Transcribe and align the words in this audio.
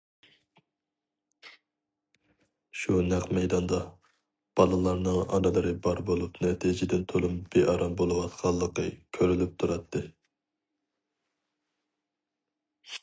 شۇ 2.83 2.95
نەق 3.09 3.27
مەيداندا 3.37 3.79
بالىلارنىڭ 4.61 5.19
ئانىلىرى 5.37 5.73
بار 5.89 6.01
بولۇپ 6.09 6.39
نەتىجىدىن 6.47 7.03
تولىمۇ 7.13 7.45
بىئارام 7.57 7.95
بولۇۋاتقانلىقى 8.01 8.85
كۆرۈلۈپ 9.19 9.57
تۇراتتى. 9.65 10.03